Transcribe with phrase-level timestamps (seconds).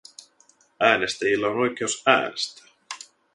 [0.79, 2.67] Äänestäjillä on oikeus äänestää.